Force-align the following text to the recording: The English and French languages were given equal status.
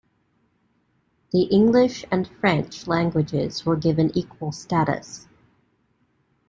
The 1.31 1.41
English 1.43 2.05
and 2.09 2.27
French 2.27 2.87
languages 2.87 3.67
were 3.67 3.75
given 3.75 4.11
equal 4.17 4.51
status. 4.51 5.27